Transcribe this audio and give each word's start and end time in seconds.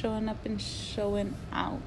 showing 0.00 0.28
up 0.28 0.44
and 0.44 0.60
showing 0.60 1.34
out. 1.52 1.80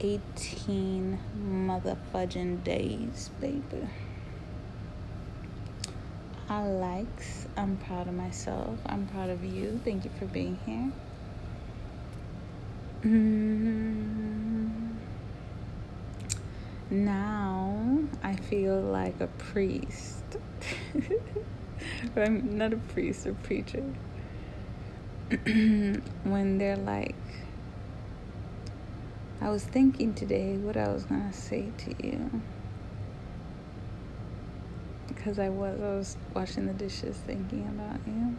18 0.00 1.18
motherfudging 1.36 2.62
days, 2.62 3.30
baby. 3.40 3.88
I 6.48 6.62
likes. 6.62 7.46
I'm 7.56 7.76
proud 7.78 8.06
of 8.06 8.14
myself. 8.14 8.78
I'm 8.86 9.06
proud 9.06 9.30
of 9.30 9.42
you. 9.44 9.80
Thank 9.84 10.04
you 10.04 10.10
for 10.18 10.26
being 10.26 10.58
here. 10.66 10.92
Mm. 13.02 14.94
Now 16.90 17.98
I 18.22 18.36
feel 18.36 18.80
like 18.80 19.20
a 19.20 19.26
priest. 19.26 20.22
I'm 22.16 22.56
not 22.56 22.72
a 22.72 22.76
priest, 22.76 23.26
a 23.26 23.32
preacher. 23.32 23.84
when 25.44 26.56
they're 26.56 26.76
like, 26.76 27.14
I 29.42 29.50
was 29.50 29.62
thinking 29.62 30.14
today 30.14 30.56
what 30.56 30.78
I 30.78 30.88
was 30.88 31.04
gonna 31.04 31.34
say 31.34 31.70
to 31.76 32.06
you. 32.06 32.40
Because 35.06 35.38
I 35.38 35.50
was, 35.50 35.78
I 35.78 35.84
was 35.84 36.16
washing 36.34 36.66
the 36.66 36.72
dishes 36.72 37.18
thinking 37.26 37.68
about 37.68 38.00
you. 38.06 38.36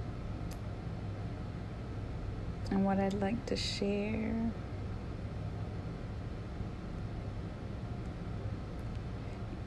And 2.72 2.84
what 2.84 3.00
I'd 3.00 3.14
like 3.14 3.46
to 3.46 3.56
share. 3.56 4.52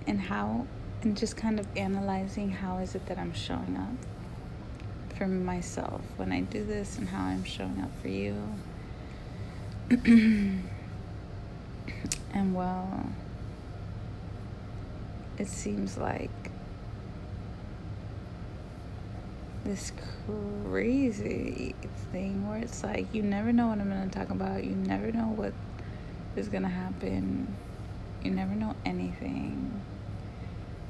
And 0.09 0.21
how, 0.21 0.67
and 1.03 1.17
just 1.17 1.37
kind 1.37 1.61
of 1.61 1.69
analyzing 1.77 2.51
how 2.51 2.79
is 2.79 2.97
it 2.97 3.07
that 3.07 3.17
I'm 3.17 3.33
showing 3.33 3.77
up 3.77 4.09
for 5.23 5.29
myself 5.29 6.01
when 6.17 6.33
I 6.33 6.41
do 6.41 6.65
this 6.65 6.99
and 6.99 7.09
how 7.09 7.27
I'm 7.27 7.45
showing 7.45 7.81
up 7.81 7.91
for 8.01 8.09
you. 8.09 8.37
And 12.35 12.55
well, 12.55 13.11
it 15.37 15.49
seems 15.49 15.99
like 15.99 16.31
this 19.65 19.93
crazy 20.65 21.75
thing 22.11 22.49
where 22.49 22.59
it's 22.59 22.83
like 22.83 23.13
you 23.13 23.23
never 23.23 23.53
know 23.53 23.67
what 23.67 23.79
I'm 23.79 23.91
going 23.91 24.09
to 24.09 24.19
talk 24.19 24.31
about, 24.31 24.65
you 24.65 24.71
never 24.71 25.13
know 25.13 25.27
what 25.27 25.53
is 26.37 26.49
going 26.49 26.63
to 26.63 26.71
happen, 26.71 27.55
you 28.25 28.31
never 28.31 28.55
know 28.55 28.75
anything. 28.87 29.83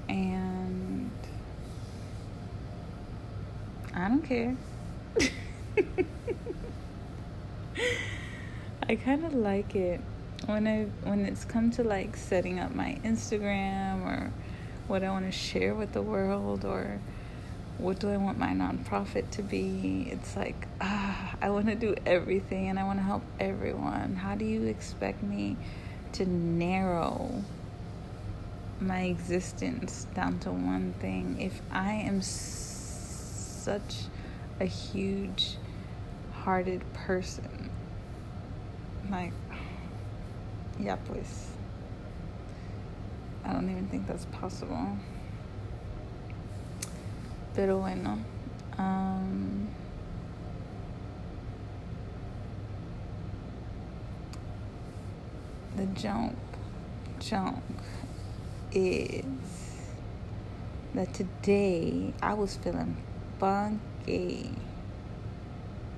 And 0.08 1.01
I 3.94 4.08
don't 4.08 4.22
care. 4.22 4.56
I 8.88 8.96
kind 8.96 9.24
of 9.24 9.34
like 9.34 9.74
it 9.74 10.00
when 10.46 10.66
I 10.66 10.84
when 11.08 11.24
it's 11.24 11.44
come 11.44 11.70
to 11.72 11.84
like 11.84 12.16
setting 12.16 12.58
up 12.58 12.74
my 12.74 12.98
Instagram 13.04 14.02
or 14.04 14.30
what 14.88 15.02
I 15.02 15.10
want 15.10 15.26
to 15.26 15.32
share 15.32 15.74
with 15.74 15.92
the 15.92 16.02
world 16.02 16.64
or 16.64 16.98
what 17.78 17.98
do 18.00 18.10
I 18.10 18.16
want 18.16 18.38
my 18.38 18.50
nonprofit 18.50 19.30
to 19.32 19.42
be? 19.42 20.08
It's 20.10 20.36
like 20.36 20.66
ah, 20.80 21.34
I 21.40 21.50
want 21.50 21.66
to 21.66 21.74
do 21.74 21.94
everything 22.06 22.68
and 22.68 22.78
I 22.78 22.84
want 22.84 22.98
to 22.98 23.04
help 23.04 23.22
everyone. 23.38 24.16
How 24.16 24.34
do 24.34 24.44
you 24.44 24.64
expect 24.66 25.22
me 25.22 25.56
to 26.12 26.26
narrow 26.26 27.42
my 28.80 29.02
existence 29.02 30.06
down 30.14 30.38
to 30.40 30.50
one 30.50 30.92
thing 31.00 31.40
if 31.40 31.60
I 31.70 31.92
am 31.92 32.18
s- 32.18 32.71
such 33.62 34.04
a 34.60 34.64
huge 34.64 35.56
hearted 36.32 36.82
person? 36.92 37.70
Like 39.10 39.32
Ya 40.78 40.96
pues. 40.96 41.48
I 43.44 43.52
don't 43.52 43.70
even 43.70 43.86
think 43.88 44.06
that's 44.06 44.24
possible. 44.26 44.96
Pero 47.54 47.78
bueno. 47.78 48.18
Um, 48.78 49.68
the 55.76 55.84
junk, 55.86 56.36
junk 57.20 57.62
is 58.72 59.24
that 60.94 61.12
today 61.12 62.14
I 62.22 62.32
was 62.34 62.56
feeling 62.56 62.96
funky. 63.42 64.48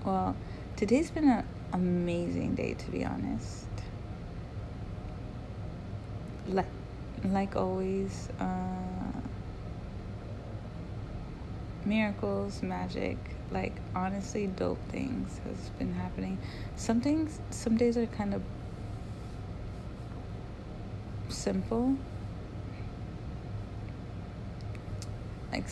Well, 0.02 0.34
today's 0.76 1.10
been 1.10 1.28
an 1.28 1.46
amazing 1.74 2.54
day 2.54 2.72
to 2.72 2.90
be 2.90 3.04
honest. 3.04 3.66
like 6.48 6.66
like 7.24 7.56
always 7.56 8.28
uh, 8.38 9.20
miracles 11.84 12.62
magic 12.62 13.16
like 13.50 13.72
honestly 13.94 14.46
dope 14.46 14.78
things 14.90 15.40
has 15.44 15.70
been 15.78 15.94
happening 15.94 16.36
some 16.76 17.00
things 17.00 17.40
some 17.48 17.78
days 17.78 17.96
are 17.96 18.06
kind 18.06 18.34
of 18.34 18.42
simple 21.30 21.96
like 25.50 25.66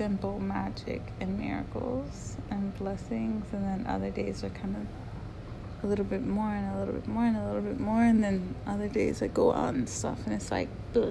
simple 0.00 0.40
magic 0.40 1.12
and 1.20 1.38
miracles 1.38 2.38
and 2.50 2.74
blessings 2.78 3.44
and 3.52 3.62
then 3.62 3.86
other 3.86 4.08
days 4.08 4.42
are 4.42 4.48
kind 4.48 4.74
of 4.74 4.86
a 5.84 5.86
little 5.86 6.06
bit 6.06 6.24
more 6.24 6.48
and 6.48 6.74
a 6.74 6.78
little 6.78 6.94
bit 6.94 7.06
more 7.06 7.26
and 7.26 7.36
a 7.36 7.44
little 7.44 7.60
bit 7.60 7.78
more 7.78 8.02
and 8.02 8.24
then 8.24 8.54
other 8.66 8.88
days 8.88 9.20
I 9.20 9.26
go 9.26 9.52
out 9.52 9.74
and 9.74 9.86
stuff 9.86 10.24
and 10.24 10.34
it's 10.34 10.50
like 10.50 10.70
blah 10.94 11.04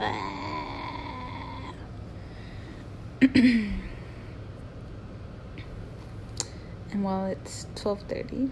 and 3.21 3.71
while 6.91 7.27
it's 7.27 7.67
12:30 7.75 8.49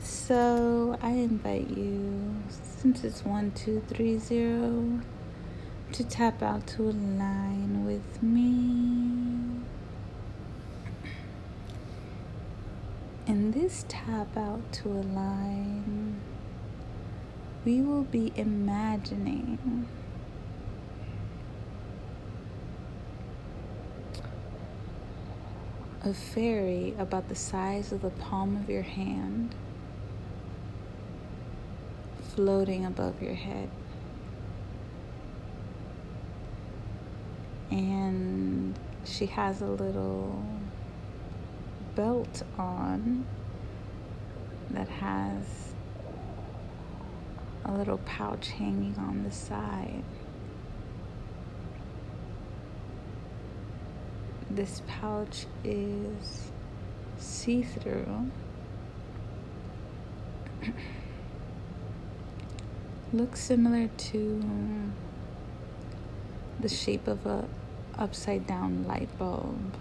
so 0.00 0.98
I 1.00 1.10
invite 1.10 1.68
you 1.68 2.34
since 2.50 3.04
it's 3.04 3.24
1230 3.24 5.21
to 5.92 6.04
tap 6.04 6.42
out 6.42 6.66
to 6.66 6.82
align 6.82 7.84
with 7.84 8.22
me 8.22 8.82
In 13.24 13.52
this 13.52 13.84
tap 13.88 14.36
out 14.36 14.72
to 14.72 14.88
align, 14.88 16.20
we 17.64 17.80
will 17.80 18.02
be 18.02 18.32
imagining 18.34 19.88
a 26.04 26.12
fairy 26.12 26.94
about 26.98 27.28
the 27.28 27.36
size 27.36 27.92
of 27.92 28.02
the 28.02 28.10
palm 28.10 28.56
of 28.56 28.68
your 28.68 28.82
hand 28.82 29.54
floating 32.34 32.84
above 32.84 33.22
your 33.22 33.34
head. 33.34 33.70
And 37.72 38.78
she 39.06 39.24
has 39.26 39.62
a 39.62 39.66
little 39.66 40.44
belt 41.94 42.42
on 42.58 43.24
that 44.72 44.88
has 44.88 45.72
a 47.64 47.72
little 47.72 47.96
pouch 48.04 48.50
hanging 48.50 48.94
on 48.98 49.24
the 49.24 49.30
side. 49.30 50.04
This 54.50 54.82
pouch 54.86 55.46
is 55.64 56.52
see 57.16 57.62
through. 57.62 58.30
Looks 63.14 63.40
similar 63.40 63.88
to 63.88 64.44
the 66.60 66.68
shape 66.68 67.08
of 67.08 67.24
a 67.24 67.48
upside 67.98 68.46
down 68.46 68.84
light 68.86 69.08
bulb 69.18 69.76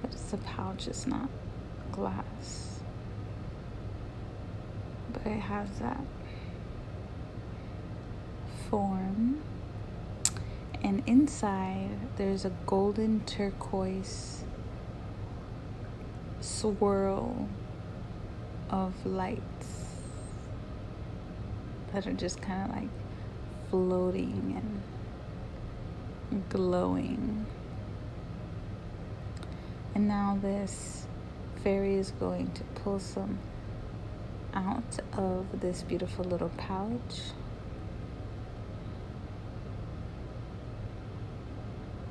but 0.00 0.12
it's 0.12 0.32
a 0.32 0.38
pouch, 0.38 0.86
it's 0.86 1.06
not 1.06 1.28
glass. 1.92 2.80
But 5.12 5.26
it 5.26 5.40
has 5.40 5.68
that 5.80 6.04
form. 8.68 9.42
And 10.82 11.02
inside, 11.06 12.16
there's 12.16 12.44
a 12.44 12.52
golden 12.66 13.20
turquoise 13.26 14.44
swirl 16.40 17.48
of 18.70 18.94
lights 19.04 19.96
that 21.92 22.06
are 22.06 22.12
just 22.12 22.40
kind 22.40 22.70
of 22.70 22.76
like 22.76 22.88
floating 23.68 24.54
and 24.56 24.82
glowing. 26.48 27.46
And 29.94 30.08
now 30.08 30.38
this 30.40 31.06
fairy 31.62 31.96
is 31.96 32.12
going 32.12 32.52
to 32.52 32.62
pull 32.82 32.98
some 32.98 33.38
out 34.54 34.98
of 35.12 35.60
this 35.60 35.82
beautiful 35.82 36.24
little 36.24 36.50
pouch. 36.56 37.20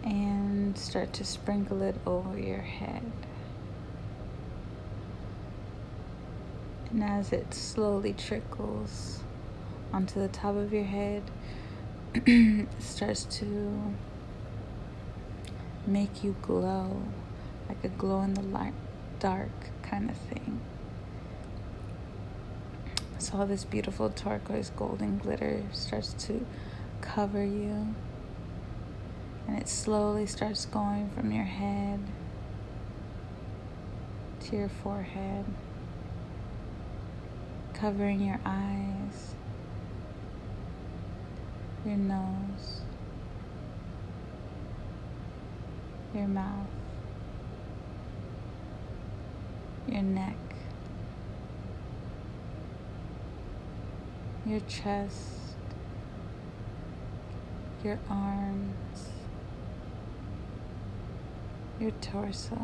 And 0.04 0.78
start 0.78 1.14
to 1.14 1.26
sprinkle 1.26 1.82
it 1.82 1.96
over 2.06 2.40
your 2.40 2.62
head. 2.62 3.12
And 6.92 7.04
as 7.04 7.32
it 7.32 7.54
slowly 7.54 8.14
trickles 8.14 9.20
onto 9.94 10.20
the 10.20 10.28
top 10.28 10.56
of 10.56 10.74
your 10.74 10.84
head, 10.84 11.24
starts 12.80 13.26
to 13.26 13.94
make 15.92 16.24
you 16.24 16.36
glow 16.42 17.02
like 17.68 17.84
a 17.84 17.90
glow 17.90 18.22
in 18.22 18.34
the 18.34 18.42
light, 18.42 18.74
dark 19.20 19.50
kind 19.84 20.10
of 20.10 20.18
thing. 20.18 20.60
So 23.18 23.38
all 23.38 23.46
this 23.46 23.66
beautiful 23.66 24.10
turquoise 24.10 24.72
golden 24.76 25.18
glitter 25.18 25.64
starts 25.72 26.14
to 26.26 26.46
cover 27.02 27.44
you. 27.44 27.94
And 29.48 29.58
it 29.58 29.68
slowly 29.68 30.26
starts 30.26 30.66
going 30.66 31.10
from 31.10 31.32
your 31.32 31.44
head 31.44 32.00
to 34.42 34.56
your 34.56 34.70
forehead 34.70 35.46
covering 37.80 38.20
your 38.20 38.40
eyes, 38.46 39.36
your 41.86 41.96
nose, 41.96 42.82
your 46.14 46.28
mouth, 46.28 46.68
your 49.88 50.02
neck, 50.02 50.36
your 54.46 54.60
chest, 54.62 55.16
your 57.84 58.00
arms, 58.10 59.10
your 61.80 61.92
torso, 62.02 62.60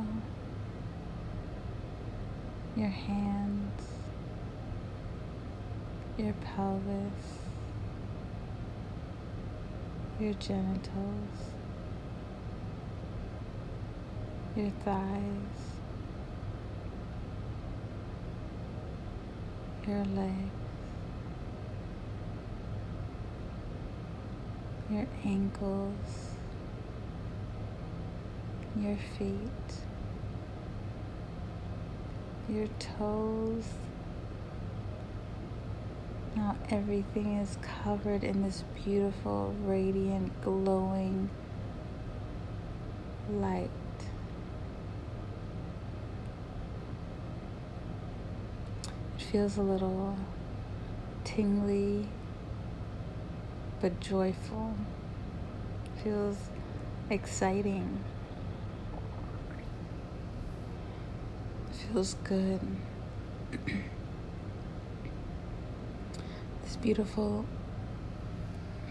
your 2.75 2.89
hands 2.89 3.95
your 6.17 6.33
pelvis, 6.33 7.01
your 10.17 10.33
genitals, 10.35 11.54
your 14.55 14.71
thighs, 14.83 15.21
your 19.87 20.05
legs, 20.05 20.51
your 24.89 25.07
ankles, 25.25 26.31
your 28.77 28.97
feet, 29.17 29.39
your 32.47 32.67
toes 32.79 33.65
now 36.35 36.53
everything 36.69 37.37
is 37.37 37.57
covered 37.61 38.25
in 38.25 38.43
this 38.43 38.65
beautiful, 38.83 39.55
radiant, 39.63 40.33
glowing 40.41 41.29
light. 43.31 43.69
It 49.14 49.14
feels 49.31 49.57
a 49.57 49.61
little 49.61 50.15
tingly 51.23 52.07
but 53.81 53.99
joyful. 53.99 54.73
Feels 56.03 56.37
exciting. 57.09 58.03
Feels 61.71 62.15
good. 62.23 62.59
This 66.63 66.75
beautiful 66.77 67.45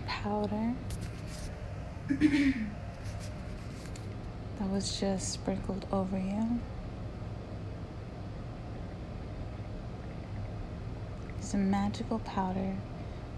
powder 0.06 0.75
that 2.08 2.54
was 4.70 4.98
just 5.00 5.32
sprinkled 5.32 5.86
over 5.92 6.19
you. 6.19 6.60
It's 11.38 11.43
a 11.54 11.56
magical 11.56 12.18
powder 12.18 12.74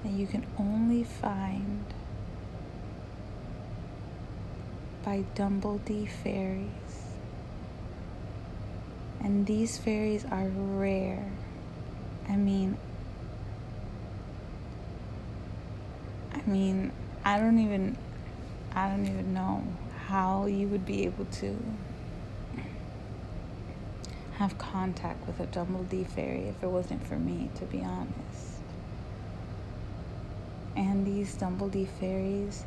that 0.03 0.11
you 0.11 0.27
can 0.27 0.47
only 0.59 1.05
find 1.05 1.85
by 5.05 5.23
Dumbledee 5.35 6.09
fairies. 6.09 6.71
And 9.21 9.47
these 9.47 9.77
fairies 9.77 10.25
are 10.25 10.49
rare. 10.49 11.31
I 12.29 12.37
mean, 12.37 12.79
I 16.33 16.49
mean, 16.49 16.93
I 17.23 17.39
don't 17.39 17.59
even 17.59 17.99
I 18.75 18.89
don't 18.89 19.07
even 19.07 19.35
know 19.35 19.63
how 20.07 20.47
you 20.47 20.69
would 20.69 20.87
be 20.87 21.05
able 21.05 21.27
to 21.27 21.57
have 24.39 24.59
contact 24.59 25.27
with 25.27 25.41
a 25.41 25.47
Dumbledee 25.47 26.07
fairy 26.07 26.49
if 26.49 26.63
it 26.63 26.69
wasn't 26.69 27.03
for 27.07 27.17
me, 27.17 27.51
to 27.57 27.65
be 27.65 27.83
honest. 27.83 28.61
And 30.77 31.07
these 31.07 31.35
Dumbledee 31.37 31.89
fairies 31.89 32.65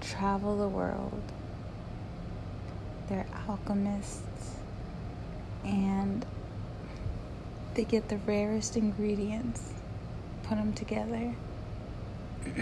travel 0.00 0.56
the 0.56 0.68
world. 0.68 1.22
They're 3.08 3.26
alchemists 3.48 4.54
and 5.64 6.24
they 7.74 7.82
get 7.84 8.08
the 8.08 8.18
rarest 8.18 8.76
ingredients, 8.76 9.72
put 10.44 10.58
them 10.58 10.72
together. 10.72 11.34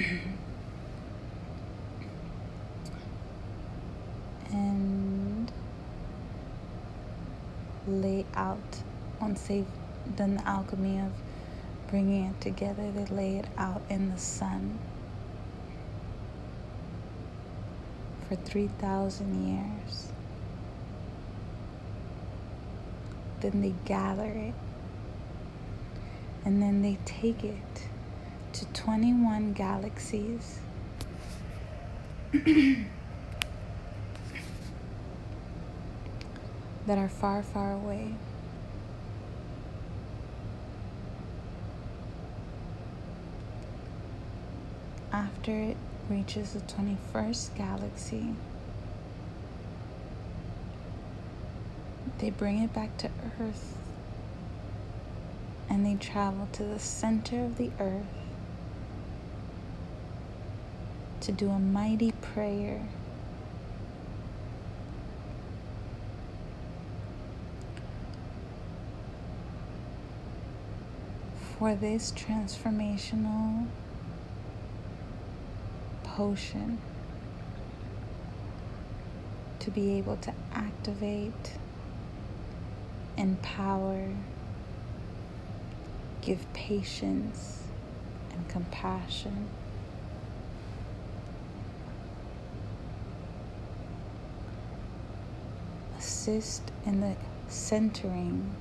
and 4.51 4.98
lay 7.89 8.25
out 8.35 8.83
once 9.21 9.43
they've 9.49 9.67
done 10.17 10.37
the 10.37 10.47
alchemy 10.47 10.99
of 11.01 11.13
bringing 11.89 12.27
it 12.27 12.41
together, 12.41 12.91
they 12.93 13.07
lay 13.07 13.37
it 13.39 13.47
out 13.57 13.83
in 13.89 14.11
the 14.11 14.19
sun 14.19 14.79
for 18.29 18.37
3,000 18.37 19.49
years. 19.49 20.13
Then 23.41 23.63
they 23.63 23.75
gather 23.85 24.27
it 24.27 24.55
and 26.45 26.63
then 26.63 26.83
they 26.83 26.99
take 27.05 27.45
it 27.45 27.89
to 28.53 28.65
21 28.67 29.53
galaxies. 29.53 30.61
that 36.89 36.97
are 36.97 37.09
far, 37.09 37.43
far 37.43 37.75
away. 37.75 38.15
After 45.13 45.53
it 45.53 45.77
reaches 46.09 46.55
the 46.55 46.61
21st 46.61 47.55
galaxy, 47.55 48.35
they 52.21 52.31
bring 52.31 52.63
it 52.63 52.73
back 52.73 52.97
to 52.97 53.11
Earth 53.39 53.77
and 55.69 55.85
they 55.85 55.97
travel 55.97 56.49
to 56.53 56.63
the 56.63 56.79
center 56.79 57.45
of 57.45 57.59
the 57.59 57.71
Earth 57.79 58.07
to 61.21 61.33
do 61.33 61.51
a 61.51 61.59
mighty 61.59 62.13
prayer 62.13 62.89
for 71.59 71.75
this 71.75 72.13
transformational 72.13 73.67
potion 76.05 76.79
to 79.59 79.71
be 79.73 79.99
able 79.99 80.17
to 80.17 80.33
activate, 80.55 81.59
empower, 83.17 84.13
give 86.21 86.51
patience 86.53 87.65
and 88.33 88.49
compassion. 88.49 89.49
Assist 95.99 96.71
in 96.87 97.01
the 97.01 97.17
centering, 97.49 98.55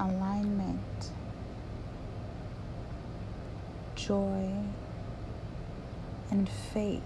alignment, 0.00 1.10
joy, 3.94 4.50
and 6.30 6.48
faith 6.48 7.02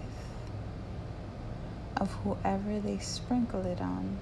of 1.97 2.11
whoever 2.23 2.79
they 2.79 2.97
sprinkle 2.97 3.65
it 3.65 3.81
on. 3.81 4.17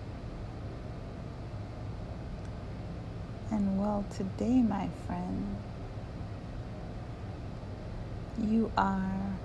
And 3.51 3.79
well, 3.79 4.03
today, 4.15 4.61
my 4.61 4.89
friend, 5.05 5.55
you 8.41 8.71
are 8.75 9.37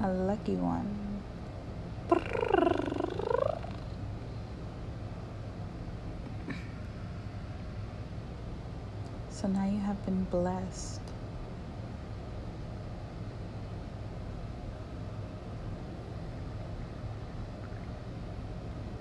a 0.00 0.08
lucky 0.08 0.56
one. 0.56 0.98
So 9.30 9.46
now 9.46 9.66
you 9.66 9.78
have 9.98 10.06
been 10.06 10.24
blessed. 10.24 11.00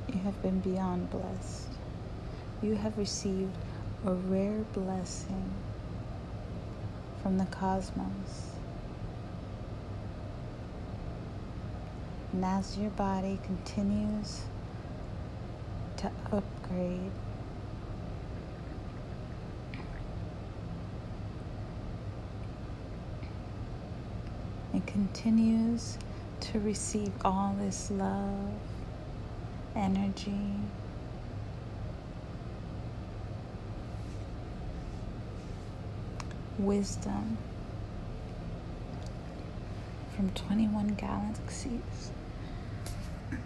You 0.08 0.20
have 0.20 0.42
been 0.42 0.60
beyond 0.60 1.10
blessed. 1.12 1.68
You 2.62 2.76
have 2.76 2.98
received 2.98 3.56
a 4.06 4.14
rare 4.14 4.64
blessing 4.74 5.52
from 7.22 7.38
the 7.38 7.46
cosmos. 7.46 8.52
And 12.34 12.44
as 12.44 12.78
your 12.78 12.92
body 12.92 13.40
continues 13.44 14.42
to 15.98 16.12
upgrade, 16.32 17.12
it 24.74 24.84
continues 24.98 25.96
to 26.40 26.60
receive 26.62 27.12
all 27.24 27.56
this 27.60 27.92
love, 27.92 28.50
energy, 29.76 30.56
wisdom 36.58 37.38
from 40.16 40.32
21 40.32 40.88
galaxies. 40.96 42.12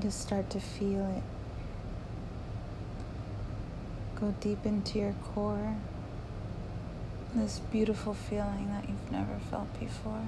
just 0.00 0.20
start 0.20 0.50
to 0.50 0.60
feel 0.60 1.06
it. 1.16 1.35
Go 4.20 4.34
deep 4.40 4.64
into 4.64 4.98
your 4.98 5.14
core. 5.34 5.76
This 7.34 7.58
beautiful 7.58 8.14
feeling 8.14 8.68
that 8.70 8.88
you've 8.88 9.12
never 9.12 9.38
felt 9.50 9.78
before. 9.78 10.24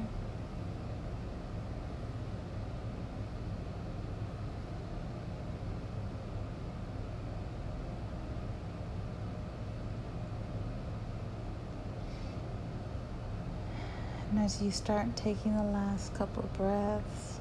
And 14.30 14.40
as 14.40 14.60
you 14.60 14.70
start 14.70 15.16
taking 15.16 15.56
the 15.56 15.62
last 15.62 16.12
couple 16.12 16.42
of 16.42 16.52
breaths, 16.52 17.40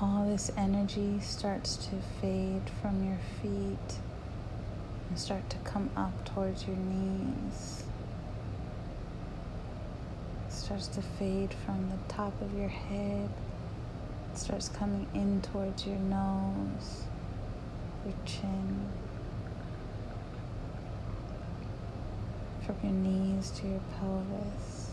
all 0.00 0.15
this 0.26 0.50
energy 0.56 1.20
starts 1.20 1.76
to 1.76 1.96
fade 2.20 2.62
from 2.82 3.06
your 3.06 3.18
feet 3.40 3.98
and 5.08 5.18
start 5.18 5.48
to 5.48 5.56
come 5.58 5.88
up 5.96 6.24
towards 6.24 6.66
your 6.66 6.76
knees. 6.76 7.84
It 10.48 10.52
starts 10.52 10.88
to 10.88 11.02
fade 11.02 11.54
from 11.64 11.90
the 11.90 12.12
top 12.12 12.32
of 12.42 12.58
your 12.58 12.68
head. 12.68 13.30
It 14.32 14.38
starts 14.38 14.68
coming 14.68 15.06
in 15.14 15.42
towards 15.42 15.86
your 15.86 15.98
nose, 15.98 17.04
your 18.04 18.14
chin. 18.24 18.90
from 22.66 22.76
your 22.82 22.92
knees 22.92 23.52
to 23.52 23.68
your 23.68 23.80
pelvis, 23.96 24.90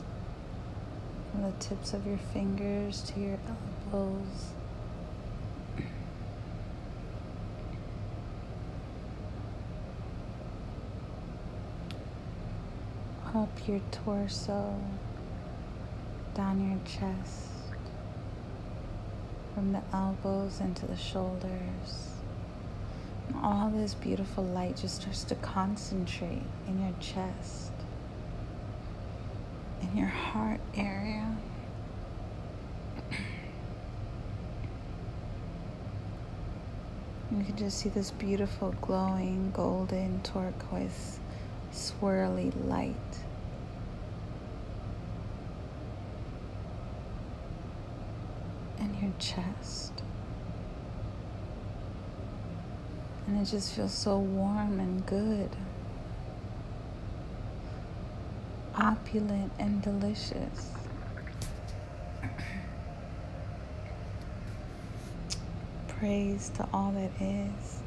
from 1.32 1.42
the 1.42 1.52
tips 1.54 1.94
of 1.94 2.06
your 2.06 2.20
fingers 2.20 3.02
to 3.02 3.20
your 3.20 3.40
elbows. 3.92 4.54
Up 13.56 13.68
your 13.68 13.82
torso, 13.92 14.80
down 16.34 16.70
your 16.70 16.80
chest, 16.86 17.50
from 19.54 19.72
the 19.72 19.82
elbows 19.94 20.60
into 20.60 20.86
the 20.86 20.98
shoulders 20.98 22.14
all 23.42 23.70
this 23.70 23.94
beautiful 23.94 24.44
light 24.44 24.78
just 24.78 25.02
starts 25.02 25.24
to 25.26 25.36
concentrate 25.36 26.44
in 26.68 26.82
your 26.82 26.94
chest, 27.00 27.72
in 29.82 29.98
your 29.98 30.08
heart 30.08 30.62
area. 30.76 31.36
You 37.32 37.44
can 37.44 37.58
just 37.58 37.80
see 37.80 37.90
this 37.90 38.12
beautiful, 38.12 38.76
glowing, 38.80 39.52
golden, 39.56 40.22
turquoise, 40.22 41.20
swirly 41.74 42.54
light. 42.68 42.96
In 48.80 48.96
your 49.02 49.12
chest. 49.24 49.94
And 53.26 53.40
it 53.42 53.46
just 53.46 53.74
feels 53.74 53.94
so 53.94 54.18
warm 54.18 54.80
and 54.80 55.06
good, 55.06 55.50
opulent 58.76 59.54
and 59.60 59.82
delicious. 59.82 60.72
Praise 65.88 66.52
to 66.56 66.68
all 66.74 66.92
that 66.92 67.12
is. 67.22 67.80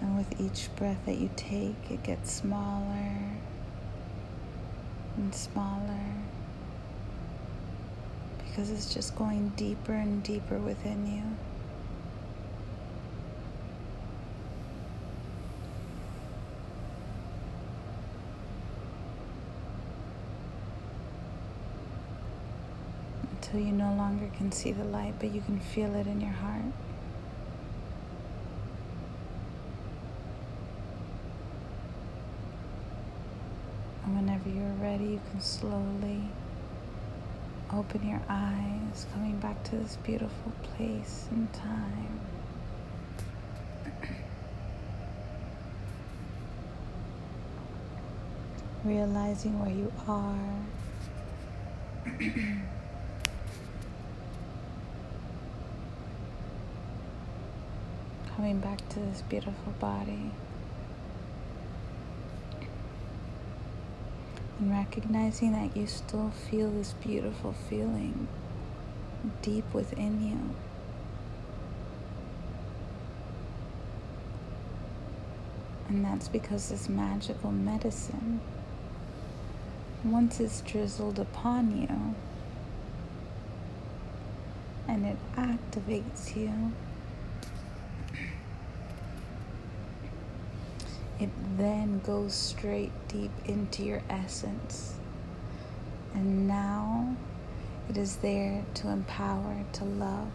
And 0.00 0.16
with 0.16 0.40
each 0.40 0.68
breath 0.76 1.04
that 1.06 1.18
you 1.18 1.30
take, 1.34 1.74
it 1.90 2.04
gets 2.04 2.30
smaller 2.30 3.36
and 5.16 5.34
smaller 5.34 6.16
because 8.56 8.70
it's 8.70 8.94
just 8.94 9.14
going 9.16 9.50
deeper 9.50 9.92
and 9.92 10.22
deeper 10.22 10.56
within 10.56 11.06
you. 11.06 11.22
Until 23.30 23.60
you 23.60 23.72
no 23.72 23.94
longer 23.94 24.30
can 24.38 24.50
see 24.50 24.72
the 24.72 24.84
light, 24.84 25.14
but 25.20 25.32
you 25.32 25.42
can 25.42 25.60
feel 25.60 25.94
it 25.94 26.06
in 26.06 26.22
your 26.22 26.30
heart. 26.30 26.62
And 34.06 34.16
whenever 34.16 34.48
you're 34.48 34.85
ready, 34.96 35.12
you 35.12 35.20
can 35.30 35.40
slowly 35.40 36.22
Open 37.72 38.08
your 38.08 38.22
eyes, 38.28 39.06
coming 39.12 39.38
back 39.38 39.64
to 39.64 39.76
this 39.76 39.96
beautiful 40.04 40.52
place 40.62 41.26
and 41.32 41.52
time. 41.52 42.20
Realizing 48.84 49.58
where 49.58 49.74
you 49.74 49.92
are. 50.06 50.38
coming 58.36 58.60
back 58.60 58.88
to 58.90 59.00
this 59.00 59.22
beautiful 59.22 59.72
body. 59.80 60.30
And 64.58 64.70
recognizing 64.70 65.52
that 65.52 65.76
you 65.76 65.86
still 65.86 66.30
feel 66.30 66.70
this 66.70 66.94
beautiful 66.94 67.54
feeling 67.68 68.28
deep 69.42 69.64
within 69.74 70.26
you. 70.26 70.54
And 75.88 76.04
that's 76.04 76.28
because 76.28 76.68
this 76.70 76.88
magical 76.88 77.52
medicine, 77.52 78.40
once 80.02 80.40
it's 80.40 80.60
drizzled 80.62 81.18
upon 81.18 81.80
you 81.80 82.14
and 84.88 85.06
it 85.06 85.16
activates 85.36 86.36
you, 86.36 86.72
it 91.18 91.30
then 91.56 92.00
goes 92.00 92.34
straight 92.34 92.92
deep 93.08 93.30
into 93.46 93.82
your 93.82 94.02
essence. 94.10 94.94
And 96.14 96.46
now 96.46 97.16
it 97.88 97.96
is 97.96 98.16
there 98.16 98.64
to 98.74 98.88
empower, 98.88 99.64
to 99.74 99.84
love, 99.84 100.30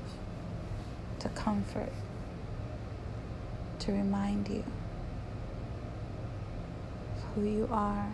to 1.19 1.29
comfort, 1.29 1.91
to 3.79 3.91
remind 3.91 4.47
you 4.47 4.63
who 7.33 7.43
you 7.43 7.67
are. 7.71 8.11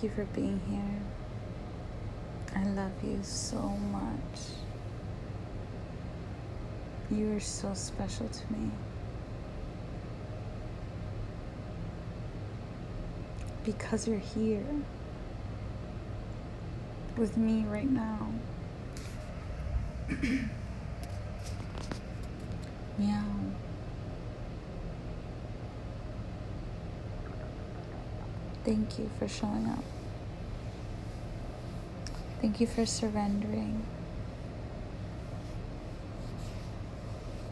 Thank 0.00 0.16
you 0.16 0.24
for 0.24 0.30
being 0.32 0.60
here. 0.70 1.00
I 2.54 2.64
love 2.68 2.92
you 3.02 3.18
so 3.24 3.58
much. 3.58 4.38
You 7.10 7.34
are 7.34 7.40
so 7.40 7.74
special 7.74 8.28
to 8.28 8.52
me. 8.52 8.70
Because 13.64 14.06
you're 14.06 14.18
here 14.18 14.64
with 17.16 17.36
me 17.36 17.64
right 17.68 17.90
now. 17.90 18.28
Meow. 22.98 23.24
Thank 28.68 28.98
you 28.98 29.08
for 29.18 29.26
showing 29.26 29.66
up. 29.66 29.82
Thank 32.42 32.60
you 32.60 32.66
for 32.66 32.84
surrendering 32.84 33.82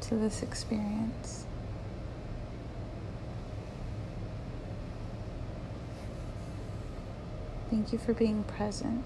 to 0.03 0.17
this 0.17 0.43
experience. 0.43 1.47
Thank 7.71 7.95
you 7.95 7.99
for 7.99 8.13
being 8.13 8.43
present. 8.43 9.03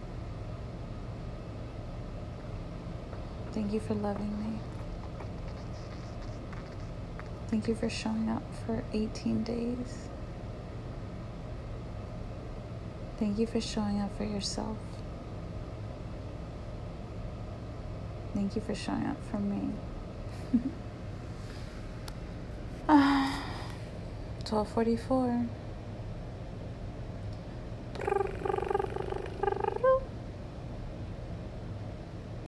Thank 3.52 3.72
you 3.72 3.78
for 3.78 3.94
loving 3.94 4.36
me. 4.42 4.58
Thank 7.46 7.68
you 7.68 7.76
for 7.76 7.88
showing 7.88 8.28
up 8.28 8.42
for 8.66 8.82
18 8.92 9.44
days. 9.44 10.08
Thank 13.20 13.38
you 13.38 13.46
for 13.46 13.60
showing 13.60 14.00
up 14.00 14.16
for 14.16 14.24
yourself. 14.24 14.78
Thank 18.32 18.56
you 18.56 18.62
for 18.62 18.74
showing 18.74 19.04
up 19.04 19.18
for 19.30 19.36
me. 19.38 19.68
uh, 22.88 23.30
1244. 24.48 25.59